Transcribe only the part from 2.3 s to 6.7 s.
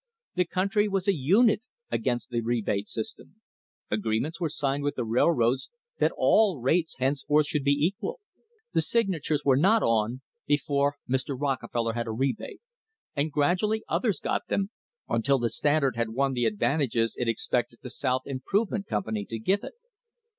the rebate system. Agreements were signed with the railroads that all